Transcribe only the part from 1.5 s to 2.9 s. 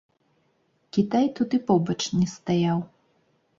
і побач не стаяў!